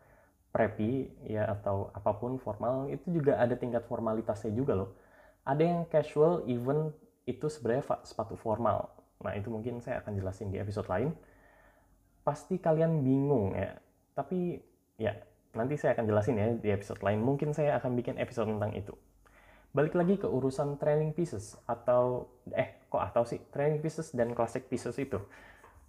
preppy 0.51 1.07
ya 1.31 1.47
atau 1.47 1.93
apa 1.95 2.11
pun 2.17 2.35
formal 2.35 2.91
itu 2.91 3.07
juga 3.15 3.39
ada 3.39 3.55
tingkat 3.55 3.87
formalitasnya 3.87 4.51
juga 4.51 4.75
loh. 4.75 4.99
Ada 5.47 5.63
yang 5.63 5.79
casual 5.87 6.43
even 6.49 6.91
itu 7.23 7.47
sebenarnya 7.47 8.03
sepatu 8.03 8.35
formal. 8.35 8.91
Nah, 9.23 9.31
itu 9.37 9.47
mungkin 9.47 9.79
saya 9.79 10.03
akan 10.03 10.19
jelasin 10.19 10.51
di 10.51 10.59
episode 10.59 10.91
lain. 10.91 11.15
Pasti 12.25 12.59
kalian 12.59 12.99
bingung 13.05 13.53
ya. 13.55 13.77
Tapi 14.17 14.57
ya 14.95 15.15
nanti 15.55 15.79
saya 15.79 15.95
akan 15.95 16.05
jelasin 16.07 16.35
ya 16.35 16.47
di 16.55 16.69
episode 16.71 16.99
lain. 17.03 17.23
Mungkin 17.23 17.55
saya 17.55 17.79
akan 17.79 17.95
bikin 17.95 18.19
episode 18.19 18.51
tentang 18.51 18.75
itu. 18.75 18.93
Balik 19.75 19.95
lagi 19.95 20.15
ke 20.15 20.27
urusan 20.27 20.79
training 20.79 21.11
pieces 21.11 21.59
atau 21.67 22.31
eh 22.55 22.79
kok 22.87 23.03
atau 23.03 23.27
sih 23.27 23.43
training 23.51 23.83
pieces 23.83 24.15
dan 24.15 24.31
classic 24.31 24.71
pieces 24.71 24.95
itu 24.95 25.19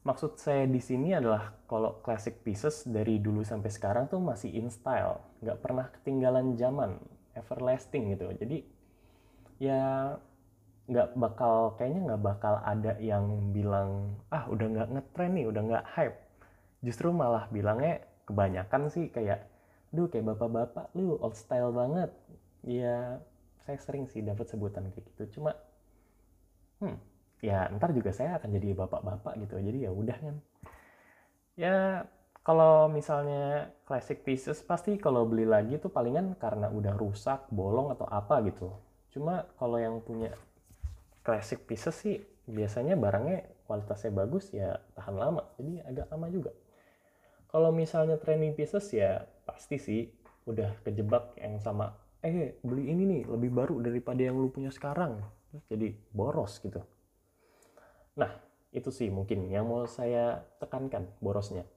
maksud 0.06 0.38
saya 0.38 0.70
di 0.70 0.78
sini 0.78 1.18
adalah 1.18 1.50
kalau 1.66 1.98
classic 1.98 2.46
pieces 2.46 2.86
dari 2.86 3.18
dulu 3.18 3.42
sampai 3.42 3.74
sekarang 3.74 4.06
tuh 4.06 4.22
masih 4.22 4.54
in 4.54 4.70
style, 4.70 5.18
nggak 5.42 5.58
pernah 5.58 5.90
ketinggalan 5.90 6.54
zaman, 6.54 7.02
everlasting 7.34 8.14
gitu. 8.14 8.30
Jadi 8.38 8.62
ya 9.58 10.14
nggak 10.86 11.18
bakal 11.18 11.74
kayaknya 11.74 12.14
nggak 12.14 12.22
bakal 12.22 12.62
ada 12.62 12.94
yang 13.02 13.50
bilang 13.50 14.14
ah 14.30 14.46
udah 14.46 14.66
nggak 14.70 14.88
ngetren 14.94 15.34
nih, 15.34 15.46
udah 15.50 15.62
nggak 15.66 15.84
hype. 15.98 16.18
Justru 16.86 17.10
malah 17.10 17.50
bilangnya 17.50 18.06
kebanyakan 18.26 18.90
sih 18.90 19.08
kayak, 19.08 19.46
duh 19.94 20.10
kayak 20.10 20.34
bapak-bapak 20.34 20.90
lu 20.98 21.16
old 21.22 21.38
style 21.38 21.70
banget. 21.70 22.10
Ya 22.66 23.22
saya 23.62 23.78
sering 23.78 24.10
sih 24.10 24.20
dapat 24.20 24.50
sebutan 24.50 24.90
kayak 24.90 25.06
gitu. 25.14 25.40
Cuma, 25.40 25.54
hmm, 26.82 26.98
ya 27.40 27.70
ntar 27.78 27.94
juga 27.94 28.10
saya 28.10 28.36
akan 28.36 28.50
jadi 28.58 28.74
bapak-bapak 28.74 29.38
gitu. 29.46 29.62
Jadi 29.62 29.78
ya 29.86 29.90
udah 29.94 30.18
kan. 30.18 30.36
Ya 31.56 31.76
kalau 32.46 32.86
misalnya 32.86 33.74
classic 33.86 34.22
pieces 34.22 34.62
pasti 34.62 34.98
kalau 35.00 35.26
beli 35.26 35.46
lagi 35.46 35.82
tuh 35.82 35.90
palingan 35.90 36.38
karena 36.38 36.70
udah 36.70 36.94
rusak 36.94 37.46
bolong 37.50 37.94
atau 37.94 38.06
apa 38.10 38.42
gitu. 38.46 38.70
Cuma 39.10 39.46
kalau 39.58 39.78
yang 39.80 39.98
punya 40.02 40.30
classic 41.26 41.66
pieces 41.66 41.96
sih 41.98 42.22
biasanya 42.46 42.94
barangnya 42.94 43.50
kualitasnya 43.66 44.14
bagus 44.14 44.54
ya 44.54 44.78
tahan 44.94 45.16
lama. 45.18 45.42
Jadi 45.58 45.82
agak 45.82 46.06
lama 46.14 46.26
juga 46.30 46.50
kalau 47.50 47.70
misalnya 47.70 48.16
trending 48.18 48.54
pieces 48.54 48.90
ya 48.92 49.24
pasti 49.46 49.76
sih 49.78 50.02
udah 50.46 50.82
kejebak 50.86 51.34
yang 51.40 51.58
sama 51.62 51.94
eh 52.22 52.58
beli 52.62 52.90
ini 52.90 53.02
nih 53.06 53.22
lebih 53.30 53.50
baru 53.54 53.78
daripada 53.82 54.22
yang 54.22 54.38
lu 54.38 54.50
punya 54.50 54.70
sekarang 54.70 55.22
jadi 55.70 55.94
boros 56.12 56.58
gitu 56.60 56.82
Nah, 58.16 58.32
itu 58.72 58.88
sih 58.88 59.12
mungkin 59.12 59.52
yang 59.52 59.68
mau 59.68 59.84
saya 59.84 60.40
tekankan 60.56 61.04
borosnya. 61.20 61.68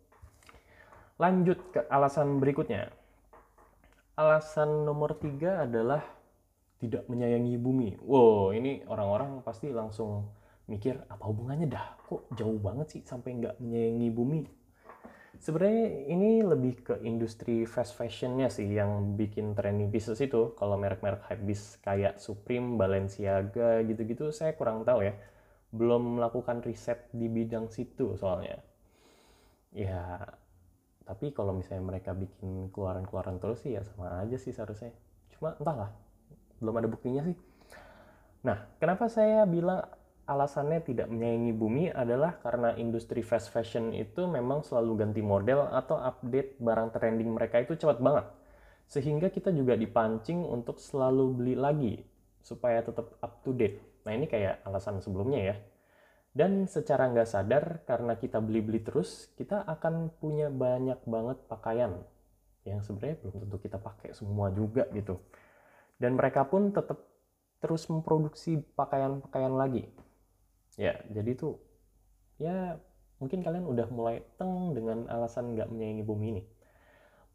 Lanjut 1.20 1.60
ke 1.76 1.84
alasan 1.92 2.40
berikutnya. 2.40 2.88
Alasan 4.16 4.88
nomor 4.88 5.20
tiga 5.20 5.68
adalah 5.68 6.00
tidak 6.80 7.04
menyayangi 7.12 7.60
bumi. 7.60 8.00
Wow, 8.00 8.56
ini 8.56 8.88
orang-orang 8.88 9.44
pasti 9.44 9.68
langsung 9.68 10.32
mikir 10.72 10.96
apa 11.12 11.28
hubungannya 11.28 11.68
dah? 11.68 12.00
Kok 12.08 12.32
jauh 12.40 12.56
banget 12.56 12.88
sih 12.88 13.02
sampai 13.04 13.36
nggak 13.36 13.60
menyayangi 13.60 14.10
bumi? 14.16 14.42
Sebenarnya 15.40 16.12
ini 16.12 16.44
lebih 16.44 16.84
ke 16.84 16.96
industri 17.08 17.64
fast 17.64 17.96
fashionnya 17.96 18.52
sih 18.52 18.68
yang 18.68 19.16
bikin 19.16 19.56
trending 19.56 19.88
pieces 19.88 20.20
itu. 20.20 20.52
Kalau 20.60 20.76
merek-merek 20.76 21.24
hypebeast 21.32 21.80
kayak 21.80 22.20
Supreme, 22.20 22.76
Balenciaga 22.76 23.80
gitu-gitu 23.88 24.36
saya 24.36 24.52
kurang 24.60 24.84
tahu 24.84 25.08
ya. 25.08 25.16
Belum 25.72 26.20
melakukan 26.20 26.60
riset 26.60 27.08
di 27.16 27.32
bidang 27.32 27.72
situ 27.72 28.20
soalnya. 28.20 28.60
Ya 29.72 30.28
tapi 31.10 31.34
kalau 31.34 31.58
misalnya 31.58 31.82
mereka 31.82 32.14
bikin 32.14 32.70
keluaran-keluaran 32.70 33.42
terus 33.42 33.66
sih 33.66 33.74
ya 33.74 33.82
sama 33.82 34.22
aja 34.22 34.38
sih 34.38 34.54
seharusnya. 34.54 34.94
Cuma 35.34 35.58
entahlah 35.58 35.90
belum 36.60 36.84
ada 36.84 36.88
buktinya 36.92 37.24
sih. 37.26 37.34
Nah 38.44 38.68
kenapa 38.78 39.08
saya 39.08 39.48
bilang 39.48 39.88
alasannya 40.30 40.86
tidak 40.86 41.10
menyayangi 41.10 41.54
bumi 41.58 41.90
adalah 41.90 42.38
karena 42.38 42.78
industri 42.78 43.26
fast 43.26 43.50
fashion 43.50 43.90
itu 43.98 44.30
memang 44.30 44.62
selalu 44.62 45.02
ganti 45.02 45.26
model 45.26 45.74
atau 45.74 45.98
update 45.98 46.62
barang 46.62 46.94
trending 46.94 47.34
mereka 47.34 47.66
itu 47.66 47.74
cepat 47.74 47.98
banget 47.98 48.30
sehingga 48.86 49.34
kita 49.34 49.50
juga 49.50 49.74
dipancing 49.74 50.46
untuk 50.46 50.78
selalu 50.78 51.26
beli 51.34 51.56
lagi 51.58 51.94
supaya 52.46 52.86
tetap 52.86 53.18
up 53.26 53.42
to 53.42 53.58
date 53.58 53.90
Nah 54.10 54.18
ini 54.18 54.26
kayak 54.26 54.64
alasan 54.64 55.04
sebelumnya 55.04 55.54
ya. 55.54 55.56
Dan 56.30 56.70
secara 56.70 57.10
nggak 57.14 57.30
sadar 57.30 57.64
karena 57.86 58.18
kita 58.18 58.42
beli-beli 58.42 58.82
terus, 58.86 59.34
kita 59.38 59.66
akan 59.66 60.14
punya 60.22 60.48
banyak 60.54 60.98
banget 61.06 61.38
pakaian 61.50 62.00
yang 62.66 62.82
sebenarnya 62.86 63.22
belum 63.22 63.36
tentu 63.46 63.58
kita 63.62 63.78
pakai 63.78 64.14
semua 64.14 64.54
juga 64.54 64.86
gitu. 64.94 65.18
Dan 66.02 66.16
mereka 66.16 66.50
pun 66.50 66.74
tetap 66.74 67.02
terus 67.62 67.86
memproduksi 67.86 68.62
pakaian-pakaian 68.78 69.54
lagi. 69.54 69.90
Ya, 70.80 70.96
jadi 71.12 71.36
tuh 71.36 71.60
ya 72.40 72.80
mungkin 73.20 73.44
kalian 73.44 73.68
udah 73.68 73.92
mulai 73.92 74.24
teng 74.40 74.72
dengan 74.72 75.12
alasan 75.12 75.60
nggak 75.60 75.68
menyayangi 75.68 76.04
bumi 76.08 76.26
ini. 76.40 76.44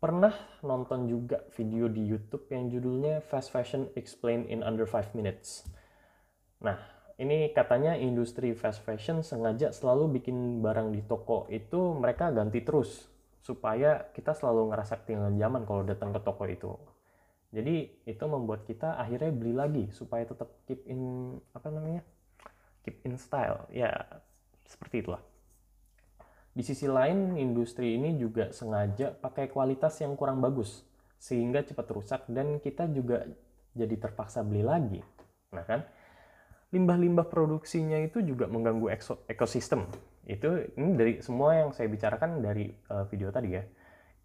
Pernah 0.00 0.32
nonton 0.64 1.04
juga 1.08 1.44
video 1.52 1.92
di 1.92 2.08
YouTube 2.08 2.48
yang 2.48 2.72
judulnya 2.72 3.20
Fast 3.20 3.52
Fashion 3.52 3.92
Explained 3.92 4.48
in 4.48 4.64
Under 4.64 4.88
5 4.88 5.12
Minutes 5.12 5.68
Nah, 6.64 6.80
ini 7.20 7.52
katanya 7.52 7.92
industri 8.00 8.56
fast 8.56 8.80
fashion 8.80 9.20
sengaja 9.20 9.68
selalu 9.68 10.20
bikin 10.20 10.64
barang 10.64 10.96
di 10.96 11.04
toko 11.04 11.44
itu 11.52 11.92
mereka 11.92 12.32
ganti 12.32 12.64
terus 12.64 13.04
supaya 13.44 14.08
kita 14.16 14.32
selalu 14.32 14.72
ngerasa 14.72 15.04
ketinggalan 15.04 15.36
zaman 15.36 15.62
kalau 15.68 15.84
datang 15.84 16.16
ke 16.16 16.20
toko 16.24 16.44
itu. 16.48 16.72
Jadi 17.54 18.02
itu 18.08 18.24
membuat 18.26 18.64
kita 18.64 18.96
akhirnya 18.96 19.30
beli 19.30 19.54
lagi 19.54 19.84
supaya 19.92 20.24
tetap 20.24 20.48
keep 20.64 20.80
in 20.88 21.36
apa 21.52 21.68
namanya? 21.68 22.02
Keep 22.84 23.00
in 23.08 23.16
style. 23.16 23.64
Ya, 23.72 23.90
seperti 24.68 25.02
itulah. 25.02 25.24
Di 26.54 26.62
sisi 26.62 26.86
lain, 26.86 27.34
industri 27.34 27.98
ini 27.98 28.14
juga 28.14 28.54
sengaja 28.54 29.10
pakai 29.10 29.50
kualitas 29.50 29.98
yang 29.98 30.14
kurang 30.14 30.38
bagus 30.38 30.86
sehingga 31.18 31.64
cepat 31.64 31.88
rusak 31.90 32.20
dan 32.30 32.60
kita 32.60 32.86
juga 32.92 33.24
jadi 33.74 33.96
terpaksa 33.96 34.44
beli 34.44 34.62
lagi. 34.62 35.00
Nah 35.50 35.64
kan? 35.66 35.82
limbah-limbah 36.74 37.30
produksinya 37.30 38.02
itu 38.02 38.18
juga 38.26 38.50
mengganggu 38.50 38.90
ekosistem. 39.30 39.86
Itu 40.26 40.66
ini 40.74 40.98
dari 40.98 41.12
semua 41.22 41.54
yang 41.54 41.70
saya 41.70 41.86
bicarakan 41.86 42.42
dari 42.42 42.74
uh, 42.90 43.06
video 43.06 43.30
tadi 43.30 43.54
ya. 43.54 43.62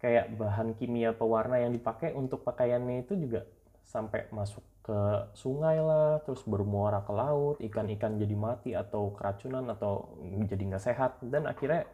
Kayak 0.02 0.34
bahan 0.34 0.74
kimia 0.74 1.14
pewarna 1.14 1.62
yang 1.62 1.70
dipakai 1.70 2.10
untuk 2.18 2.42
pakaiannya 2.42 3.06
itu 3.06 3.14
juga 3.14 3.46
sampai 3.86 4.26
masuk 4.34 4.66
ke 4.80 5.00
sungai 5.36 5.76
lah, 5.78 6.24
terus 6.24 6.40
bermuara 6.48 7.04
ke 7.04 7.12
laut, 7.12 7.56
ikan-ikan 7.60 8.16
jadi 8.16 8.36
mati 8.36 8.70
atau 8.72 9.12
keracunan 9.12 9.68
atau 9.68 10.16
jadi 10.24 10.62
nggak 10.72 10.84
sehat 10.84 11.20
dan 11.20 11.44
akhirnya 11.44 11.84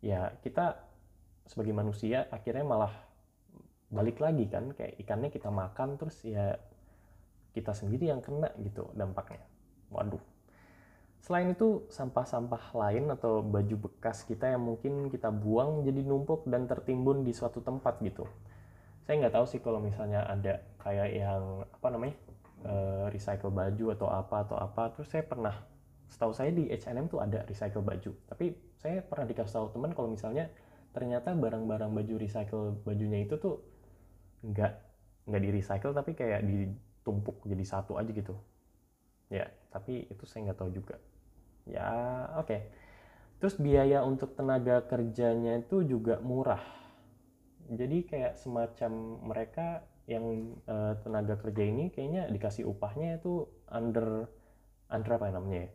ya 0.00 0.32
kita 0.40 0.80
sebagai 1.46 1.72
manusia 1.76 2.26
akhirnya 2.32 2.66
malah 2.66 2.94
balik 3.86 4.18
lagi 4.18 4.50
kan 4.50 4.74
kayak 4.74 4.98
ikannya 4.98 5.30
kita 5.30 5.46
makan 5.46 5.94
terus 5.94 6.18
ya 6.26 6.58
kita 7.54 7.72
sendiri 7.72 8.12
yang 8.12 8.20
kena 8.20 8.52
gitu 8.60 8.90
dampaknya. 8.92 9.40
Waduh. 9.88 10.20
Selain 11.24 11.50
itu, 11.50 11.88
sampah-sampah 11.90 12.76
lain 12.76 13.10
atau 13.10 13.42
baju 13.42 13.90
bekas 13.90 14.22
kita 14.28 14.52
yang 14.52 14.62
mungkin 14.62 15.10
kita 15.10 15.32
buang 15.32 15.82
jadi 15.82 16.04
numpuk 16.06 16.46
dan 16.46 16.70
tertimbun 16.70 17.26
di 17.26 17.34
suatu 17.34 17.64
tempat 17.64 17.98
gitu. 18.04 18.28
Saya 19.06 19.22
nggak 19.22 19.34
tahu 19.38 19.46
sih 19.46 19.62
kalau 19.62 19.78
misalnya 19.78 20.26
ada 20.26 20.58
kayak 20.82 21.08
yang 21.14 21.62
apa 21.62 21.88
namanya 21.94 22.18
uh, 22.66 23.06
recycle 23.14 23.54
baju 23.54 23.94
atau 23.94 24.08
apa 24.10 24.36
atau 24.42 24.56
apa. 24.58 24.90
Terus 24.98 25.08
saya 25.14 25.22
pernah 25.22 25.54
setahu 26.10 26.34
saya 26.34 26.50
di 26.50 26.66
H&M 26.66 27.06
tuh 27.06 27.22
ada 27.22 27.46
recycle 27.46 27.86
baju. 27.86 28.10
Tapi 28.26 28.50
saya 28.82 29.06
pernah 29.06 29.30
dikasih 29.30 29.54
tahu 29.54 29.66
teman 29.78 29.94
kalau 29.94 30.10
misalnya 30.10 30.50
ternyata 30.90 31.38
barang-barang 31.38 31.94
baju 31.94 32.14
recycle 32.18 32.82
bajunya 32.82 33.22
itu 33.22 33.38
tuh 33.38 33.62
nggak 34.42 34.72
nggak 35.30 35.42
di 35.42 35.50
recycle 35.54 35.94
tapi 35.94 36.18
kayak 36.18 36.42
ditumpuk 36.42 37.46
jadi 37.46 37.62
satu 37.62 37.94
aja 37.94 38.10
gitu. 38.10 38.34
Ya 39.30 39.46
tapi 39.70 40.10
itu 40.10 40.26
saya 40.26 40.50
nggak 40.50 40.58
tahu 40.58 40.70
juga. 40.74 40.98
Ya 41.62 41.86
oke. 42.34 42.50
Okay. 42.50 42.60
terus 43.36 43.60
biaya 43.60 44.00
untuk 44.00 44.32
tenaga 44.32 44.80
kerjanya 44.88 45.60
itu 45.60 45.84
juga 45.84 46.16
murah 46.24 46.85
jadi 47.70 47.98
kayak 48.06 48.34
semacam 48.38 48.92
mereka 49.26 49.82
yang 50.06 50.54
uh, 50.70 50.94
tenaga 51.02 51.34
kerja 51.42 51.62
ini 51.66 51.90
kayaknya 51.90 52.30
dikasih 52.30 52.62
upahnya 52.62 53.18
itu 53.18 53.50
under 53.66 54.30
under 54.86 55.12
apa 55.18 55.34
namanya 55.34 55.66
ya? 55.66 55.70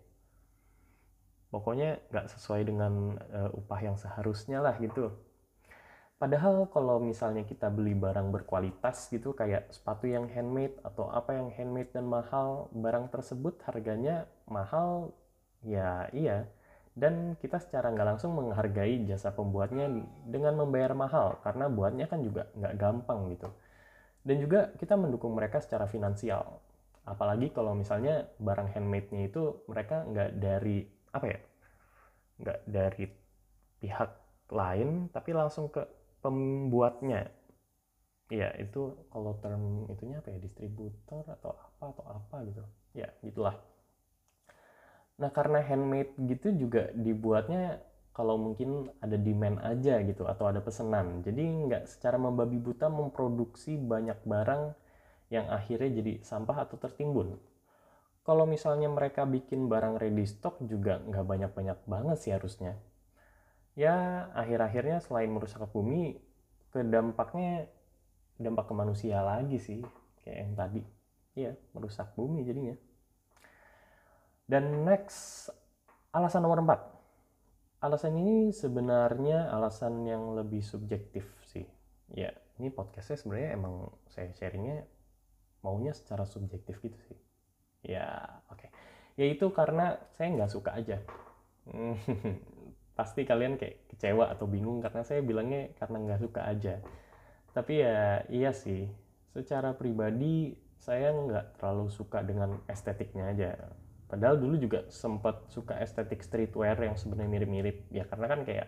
Pokoknya 1.51 1.99
nggak 2.07 2.31
sesuai 2.31 2.61
dengan 2.63 3.19
uh, 3.19 3.51
upah 3.59 3.79
yang 3.83 3.97
seharusnya 3.99 4.63
lah 4.63 4.79
gitu. 4.79 5.11
Padahal 6.15 6.69
kalau 6.69 7.01
misalnya 7.01 7.43
kita 7.43 7.67
beli 7.73 7.97
barang 7.97 8.29
berkualitas 8.29 9.09
gitu 9.09 9.33
kayak 9.33 9.73
sepatu 9.73 10.05
yang 10.05 10.29
handmade 10.29 10.77
atau 10.85 11.09
apa 11.09 11.33
yang 11.33 11.49
handmade 11.49 11.91
dan 11.91 12.05
mahal 12.05 12.69
barang 12.71 13.09
tersebut 13.09 13.57
harganya 13.65 14.29
mahal 14.45 15.17
ya 15.65 16.05
iya 16.13 16.45
dan 16.91 17.39
kita 17.39 17.57
secara 17.63 17.87
nggak 17.95 18.07
langsung 18.15 18.35
menghargai 18.35 19.07
jasa 19.07 19.31
pembuatnya 19.31 19.87
dengan 20.27 20.59
membayar 20.59 20.91
mahal 20.91 21.39
karena 21.39 21.71
buatnya 21.71 22.05
kan 22.11 22.19
juga 22.19 22.51
nggak 22.55 22.75
gampang 22.75 23.31
gitu. 23.31 23.49
Dan 24.21 24.35
juga 24.43 24.69
kita 24.77 24.99
mendukung 24.99 25.33
mereka 25.33 25.63
secara 25.63 25.87
finansial. 25.87 26.59
Apalagi 27.07 27.49
kalau 27.55 27.73
misalnya 27.73 28.29
barang 28.37 28.75
handmade-nya 28.77 29.31
itu 29.31 29.65
mereka 29.65 30.05
nggak 30.05 30.31
dari 30.37 30.85
apa 31.11 31.25
ya 31.27 31.39
nggak 32.41 32.59
dari 32.69 33.05
pihak 33.81 34.11
lain 34.51 35.09
tapi 35.09 35.31
langsung 35.31 35.71
ke 35.71 35.81
pembuatnya. 36.21 37.31
Ya 38.31 38.51
itu 38.59 38.95
kalau 39.11 39.35
term 39.43 39.87
itunya 39.91 40.19
apa 40.23 40.31
ya 40.31 40.39
distributor 40.39 41.23
atau 41.27 41.51
apa 41.55 41.83
atau 41.91 42.05
apa 42.07 42.35
gitu. 42.47 42.63
Ya 42.95 43.07
gitulah 43.23 43.55
nah 45.19 45.29
karena 45.29 45.59
handmade 45.63 46.15
gitu 46.27 46.53
juga 46.55 46.89
dibuatnya 46.95 47.83
kalau 48.11 48.35
mungkin 48.35 48.91
ada 48.99 49.15
demand 49.15 49.63
aja 49.63 50.03
gitu 50.03 50.27
atau 50.27 50.51
ada 50.51 50.59
pesanan. 50.59 51.23
Jadi 51.23 51.41
nggak 51.67 51.87
secara 51.87 52.19
membabi 52.19 52.59
buta 52.59 52.91
memproduksi 52.91 53.79
banyak 53.79 54.19
barang 54.27 54.75
yang 55.31 55.47
akhirnya 55.47 56.03
jadi 56.03 56.13
sampah 56.19 56.67
atau 56.67 56.75
tertimbun. 56.75 57.39
Kalau 58.21 58.45
misalnya 58.45 58.91
mereka 58.91 59.25
bikin 59.25 59.65
barang 59.71 59.97
ready 59.97 60.27
stock 60.27 60.59
juga 60.61 60.99
nggak 61.01 61.25
banyak-banyak 61.25 61.79
banget 61.87 62.17
sih 62.19 62.31
harusnya. 62.35 62.77
Ya 63.79 64.27
akhir-akhirnya 64.35 64.99
selain 64.99 65.31
merusak 65.31 65.63
bumi 65.71 66.19
ke 66.75 66.83
dampaknya 66.83 67.71
dampak 68.37 68.67
ke 68.67 68.73
manusia 68.75 69.23
lagi 69.23 69.57
sih 69.57 69.79
kayak 70.21 70.37
yang 70.37 70.53
tadi. 70.59 70.83
Ya 71.33 71.55
merusak 71.71 72.11
bumi 72.19 72.43
jadinya 72.43 72.75
dan 74.51 74.83
next 74.83 75.47
alasan 76.11 76.43
nomor 76.43 76.59
4 76.59 76.91
alasan 77.81 78.13
ini 78.19 78.51
sebenarnya 78.53 79.49
alasan 79.49 80.05
yang 80.05 80.37
lebih 80.37 80.61
subjektif 80.61 81.25
sih. 81.49 81.65
Ya, 82.13 82.29
ini 82.61 82.69
podcastnya 82.69 83.17
sebenarnya 83.17 83.57
emang 83.57 83.89
saya 84.05 84.29
sharingnya 84.37 84.85
maunya 85.65 85.89
secara 85.97 86.29
subjektif 86.29 86.77
gitu 86.77 86.99
sih. 87.09 87.17
Ya, 87.81 88.37
oke. 88.53 88.61
Okay. 88.61 88.69
Yaitu 89.17 89.49
karena 89.49 89.97
saya 90.13 90.29
nggak 90.29 90.53
suka 90.53 90.77
aja. 90.77 91.01
Pasti 92.97 93.25
kalian 93.25 93.57
kayak 93.57 93.89
kecewa 93.89 94.29
atau 94.29 94.45
bingung 94.45 94.77
karena 94.77 95.01
saya 95.01 95.25
bilangnya 95.25 95.73
karena 95.81 95.97
nggak 96.05 96.21
suka 96.21 96.41
aja. 96.45 96.77
Tapi 97.49 97.81
ya 97.81 98.21
iya 98.29 98.53
sih, 98.53 98.85
secara 99.33 99.73
pribadi 99.73 100.53
saya 100.77 101.17
nggak 101.17 101.57
terlalu 101.57 101.89
suka 101.89 102.21
dengan 102.21 102.61
estetiknya 102.69 103.33
aja 103.33 103.49
Padahal 104.11 104.35
dulu 104.35 104.59
juga 104.59 104.83
sempat 104.91 105.47
suka 105.47 105.79
estetik 105.79 106.19
streetwear 106.19 106.75
yang 106.75 106.99
sebenarnya 106.99 107.31
mirip-mirip 107.31 107.87
ya 107.95 108.03
karena 108.03 108.27
kan 108.27 108.43
kayak 108.43 108.67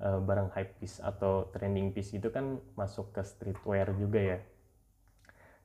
uh, 0.00 0.16
barang 0.24 0.56
hype 0.56 0.80
piece 0.80 1.04
atau 1.04 1.52
trending 1.52 1.92
piece 1.92 2.16
itu 2.16 2.32
kan 2.32 2.56
masuk 2.80 3.12
ke 3.12 3.20
streetwear 3.20 3.92
juga 4.00 4.20
ya. 4.24 4.38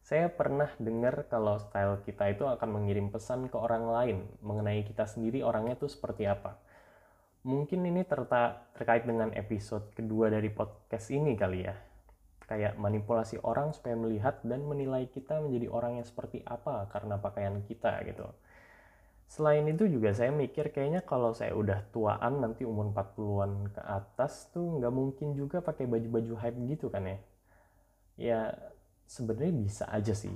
Saya 0.03 0.27
pernah 0.27 0.67
dengar 0.83 1.31
kalau 1.31 1.55
style 1.63 2.03
kita 2.03 2.27
itu 2.27 2.43
akan 2.43 2.69
mengirim 2.75 3.07
pesan 3.07 3.47
ke 3.47 3.55
orang 3.55 3.87
lain 3.87 4.17
mengenai 4.43 4.83
kita 4.83 5.07
sendiri 5.07 5.47
orangnya 5.47 5.79
tuh 5.79 5.87
seperti 5.87 6.27
apa. 6.27 6.59
Mungkin 7.47 7.87
ini 7.87 8.03
terta 8.03 8.67
terkait 8.75 9.07
dengan 9.07 9.31
episode 9.31 9.95
kedua 9.95 10.27
dari 10.27 10.51
podcast 10.51 11.07
ini 11.07 11.39
kali 11.39 11.71
ya. 11.71 11.73
Kayak 12.43 12.75
manipulasi 12.75 13.39
orang 13.47 13.71
supaya 13.71 13.95
melihat 13.95 14.43
dan 14.43 14.67
menilai 14.67 15.07
kita 15.07 15.39
menjadi 15.39 15.71
orang 15.71 16.03
yang 16.03 16.05
seperti 16.05 16.43
apa 16.43 16.91
karena 16.91 17.15
pakaian 17.15 17.63
kita 17.63 18.03
gitu 18.03 18.27
Selain 19.25 19.65
itu 19.65 19.89
juga 19.89 20.13
saya 20.13 20.29
mikir 20.29 20.69
kayaknya 20.69 21.01
kalau 21.01 21.33
saya 21.33 21.57
udah 21.57 21.81
tuaan 21.89 22.45
nanti 22.45 22.61
umur 22.61 22.93
40-an 22.93 23.73
ke 23.73 23.81
atas 23.81 24.53
tuh 24.53 24.77
nggak 24.77 24.93
mungkin 24.93 25.33
juga 25.33 25.65
pakai 25.65 25.89
baju-baju 25.89 26.33
hype 26.37 26.59
gitu 26.69 26.87
kan 26.93 27.09
ya. 27.09 27.17
Ya 28.15 28.39
sebenarnya 29.09 29.53
bisa 29.53 29.83
aja 29.89 30.13
sih. 30.13 30.33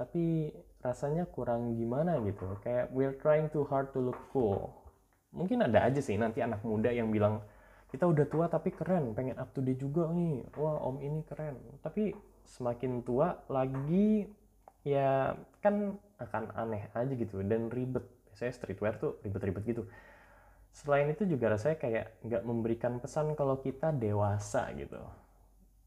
Tapi 0.00 0.50
rasanya 0.80 1.28
kurang 1.28 1.76
gimana 1.76 2.18
gitu. 2.24 2.56
Kayak 2.64 2.90
we're 2.90 3.14
trying 3.20 3.52
too 3.52 3.68
hard 3.68 3.92
to 3.92 4.00
look 4.00 4.18
cool. 4.32 4.72
Mungkin 5.32 5.64
ada 5.64 5.84
aja 5.86 6.00
sih 6.00 6.16
nanti 6.16 6.40
anak 6.40 6.64
muda 6.64 6.92
yang 6.92 7.12
bilang 7.12 7.44
kita 7.92 8.08
udah 8.08 8.24
tua 8.24 8.48
tapi 8.48 8.72
keren, 8.72 9.12
pengen 9.12 9.36
up 9.36 9.52
to 9.52 9.60
date 9.60 9.76
juga 9.76 10.08
nih. 10.08 10.48
Wah, 10.56 10.80
om 10.80 10.96
ini 11.04 11.20
keren. 11.28 11.60
Tapi 11.84 12.16
semakin 12.48 13.04
tua 13.04 13.44
lagi 13.52 14.24
ya 14.82 15.36
kan 15.62 15.94
akan 16.18 16.44
aneh 16.58 16.90
aja 16.90 17.12
gitu 17.14 17.38
dan 17.46 17.70
ribet 17.70 18.02
biasanya 18.32 18.52
streetwear 18.56 18.96
tuh 18.96 19.20
ribet-ribet 19.20 19.62
gitu. 19.68 19.84
Selain 20.72 21.04
itu 21.12 21.28
juga 21.28 21.52
rasanya 21.52 21.76
kayak 21.76 22.06
nggak 22.24 22.42
memberikan 22.48 22.96
pesan 22.96 23.36
kalau 23.36 23.60
kita 23.60 23.92
dewasa 23.92 24.72
gitu. 24.72 24.96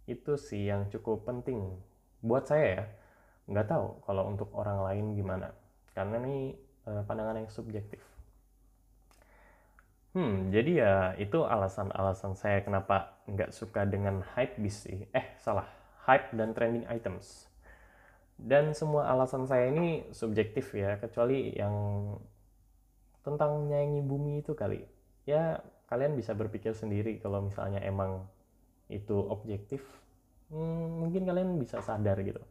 Itu 0.06 0.38
sih 0.38 0.70
yang 0.70 0.86
cukup 0.94 1.26
penting 1.26 1.74
buat 2.22 2.46
saya 2.46 2.66
ya. 2.70 2.86
Nggak 3.50 3.68
tahu 3.74 3.88
kalau 4.06 4.30
untuk 4.30 4.54
orang 4.54 4.86
lain 4.86 5.06
gimana. 5.18 5.50
Karena 5.98 6.22
ini 6.22 6.54
uh, 6.86 7.02
pandangan 7.02 7.42
yang 7.42 7.50
subjektif. 7.50 8.02
Hmm 10.16 10.48
jadi 10.54 10.72
ya 10.72 10.94
itu 11.20 11.44
alasan-alasan 11.44 12.40
saya 12.40 12.64
kenapa 12.64 13.20
nggak 13.28 13.52
suka 13.52 13.90
dengan 13.90 14.22
hype 14.38 14.62
bis 14.62 14.86
sih. 14.86 15.10
Eh 15.18 15.34
salah. 15.42 15.66
Hype 16.06 16.38
dan 16.38 16.54
trending 16.54 16.86
items. 16.86 17.50
Dan 18.38 18.78
semua 18.78 19.10
alasan 19.10 19.50
saya 19.50 19.74
ini 19.74 20.06
subjektif 20.14 20.78
ya 20.78 21.02
kecuali 21.02 21.56
yang 21.58 21.74
tentang 23.26 23.66
nyanyi 23.66 24.06
bumi 24.06 24.46
itu 24.46 24.54
kali. 24.54 24.86
Ya 25.26 25.66
kalian 25.90 26.14
bisa 26.14 26.38
berpikir 26.38 26.78
sendiri 26.78 27.18
kalau 27.18 27.42
misalnya 27.42 27.82
emang 27.82 28.26
itu 28.86 29.18
objektif 29.18 29.82
hmm, 30.54 31.02
mungkin 31.02 31.26
kalian 31.26 31.58
bisa 31.58 31.82
sadar 31.82 32.22
gitu. 32.22 32.42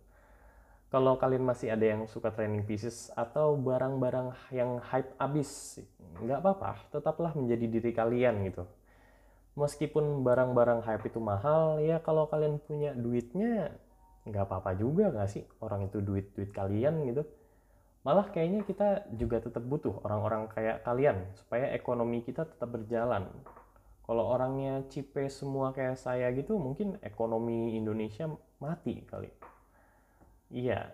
Kalau 0.91 1.19
kalian 1.19 1.43
masih 1.43 1.75
ada 1.75 1.83
yang 1.83 2.07
suka 2.07 2.31
training 2.31 2.67
pieces 2.67 3.11
atau 3.19 3.59
barang-barang 3.59 4.31
yang 4.55 4.79
hype 4.79 5.11
abis 5.19 5.83
nggak 6.23 6.39
apa-apa 6.39 6.79
tetaplah 6.95 7.35
menjadi 7.35 7.67
diri 7.71 7.91
kalian 7.95 8.47
gitu. 8.51 8.67
Meskipun 9.55 10.27
barang-barang 10.27 10.83
hype 10.83 11.07
itu 11.07 11.23
mahal 11.23 11.79
ya 11.83 12.03
kalau 12.03 12.27
kalian 12.27 12.59
punya 12.59 12.91
duitnya 12.95 13.75
nggak 14.25 14.45
apa-apa 14.51 14.75
juga 14.75 15.13
nggak 15.13 15.29
sih 15.31 15.45
orang 15.61 15.87
itu 15.87 16.01
duit 16.01 16.33
duit 16.33 16.49
kalian 16.49 17.05
gitu 17.13 17.23
malah 18.05 18.29
kayaknya 18.29 18.61
kita 18.69 19.09
juga 19.17 19.41
tetap 19.41 19.65
butuh 19.65 20.05
orang-orang 20.05 20.45
kayak 20.53 20.85
kalian 20.85 21.25
supaya 21.41 21.73
ekonomi 21.73 22.21
kita 22.21 22.45
tetap 22.45 22.69
berjalan. 22.69 23.33
Kalau 24.05 24.29
orangnya 24.29 24.85
cipe 24.93 25.25
semua 25.33 25.73
kayak 25.73 25.97
saya 25.97 26.29
gitu 26.37 26.61
mungkin 26.61 27.01
ekonomi 27.01 27.73
Indonesia 27.81 28.29
mati 28.61 29.01
kali. 29.09 29.33
Iya. 30.53 30.93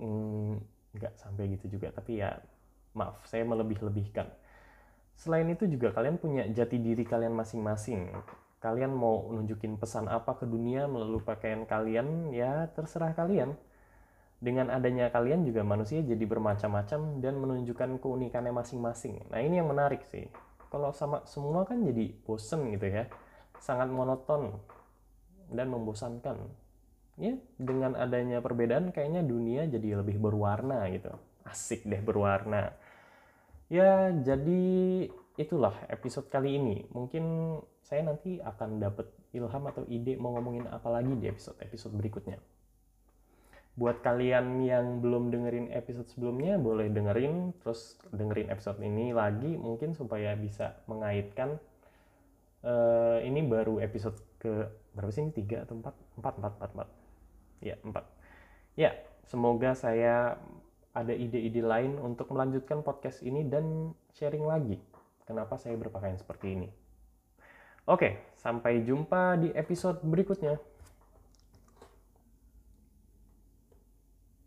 Mm, 0.00 0.56
nggak 0.96 1.20
sampai 1.20 1.52
gitu 1.52 1.76
juga 1.76 1.92
tapi 1.92 2.24
ya 2.24 2.40
maaf 2.96 3.20
saya 3.28 3.44
melebih-lebihkan. 3.44 4.32
Selain 5.12 5.44
itu 5.52 5.68
juga 5.68 5.92
kalian 5.92 6.16
punya 6.16 6.48
jati 6.48 6.80
diri 6.80 7.04
kalian 7.04 7.36
masing-masing. 7.36 8.08
Kalian 8.64 8.96
mau 8.96 9.28
nunjukin 9.28 9.76
pesan 9.76 10.08
apa 10.08 10.40
ke 10.40 10.48
dunia 10.48 10.88
melalui 10.88 11.20
pakaian 11.20 11.68
kalian 11.68 12.32
ya 12.32 12.72
terserah 12.72 13.12
kalian 13.12 13.52
dengan 14.42 14.74
adanya 14.74 15.06
kalian 15.14 15.46
juga 15.46 15.62
manusia 15.62 16.02
jadi 16.02 16.26
bermacam-macam 16.26 17.22
dan 17.22 17.34
menunjukkan 17.38 18.02
keunikannya 18.02 18.50
masing-masing. 18.50 19.22
Nah 19.30 19.38
ini 19.38 19.62
yang 19.62 19.70
menarik 19.70 20.02
sih. 20.10 20.26
Kalau 20.66 20.90
sama 20.90 21.22
semua 21.30 21.62
kan 21.62 21.78
jadi 21.86 22.10
bosen 22.26 22.74
gitu 22.74 22.90
ya, 22.90 23.06
sangat 23.62 23.86
monoton 23.86 24.58
dan 25.46 25.70
membosankan. 25.70 26.36
ya 27.20 27.36
dengan 27.60 27.92
adanya 27.92 28.40
perbedaan 28.40 28.88
kayaknya 28.88 29.20
dunia 29.20 29.68
jadi 29.68 30.00
lebih 30.00 30.16
berwarna 30.16 30.88
gitu 30.88 31.12
asik 31.44 31.84
deh 31.84 32.00
berwarna 32.00 32.72
ya 33.68 34.08
jadi 34.16 34.64
itulah 35.36 35.76
episode 35.92 36.32
kali 36.32 36.56
ini 36.56 36.88
mungkin 36.88 37.56
saya 37.84 38.08
nanti 38.08 38.40
akan 38.40 38.80
dapat 38.80 39.12
ilham 39.36 39.64
atau 39.68 39.84
ide 39.92 40.16
mau 40.16 40.32
ngomongin 40.32 40.64
apa 40.72 40.88
lagi 40.88 41.12
di 41.20 41.28
episode-episode 41.28 41.92
berikutnya 42.00 42.40
buat 43.72 44.04
kalian 44.04 44.60
yang 44.60 45.00
belum 45.00 45.32
dengerin 45.32 45.72
episode 45.72 46.08
sebelumnya 46.12 46.60
boleh 46.60 46.92
dengerin. 46.92 47.56
Terus 47.64 47.96
dengerin 48.12 48.52
episode 48.52 48.78
ini 48.84 49.16
lagi 49.16 49.56
mungkin 49.56 49.96
supaya 49.96 50.36
bisa 50.36 50.80
mengaitkan. 50.88 51.56
Uh, 52.62 53.18
ini 53.26 53.42
baru 53.42 53.82
episode 53.82 54.14
ke 54.38 54.70
berapa 54.94 55.10
sih 55.10 55.26
ini? 55.26 55.32
Tiga 55.34 55.66
atau 55.66 55.74
empat? 55.80 55.94
Empat 56.20 56.34
empat 56.38 56.52
empat 56.60 56.70
empat. 56.76 56.88
Ya 57.64 57.76
empat. 57.82 58.04
Ya 58.76 58.90
semoga 59.26 59.72
saya 59.72 60.36
ada 60.92 61.14
ide-ide 61.16 61.64
lain 61.64 61.96
untuk 61.96 62.28
melanjutkan 62.28 62.84
podcast 62.84 63.24
ini 63.24 63.48
dan 63.48 63.96
sharing 64.12 64.44
lagi 64.44 64.76
kenapa 65.24 65.56
saya 65.56 65.74
berpakaian 65.80 66.20
seperti 66.20 66.52
ini. 66.52 66.68
Oke 67.88 68.36
sampai 68.36 68.84
jumpa 68.84 69.40
di 69.40 69.48
episode 69.56 70.04
berikutnya 70.04 70.60